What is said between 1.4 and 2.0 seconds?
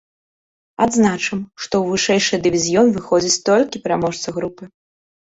што ў